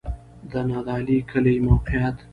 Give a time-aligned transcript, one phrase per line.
[0.51, 2.17] د نادعلي کلی موقعیت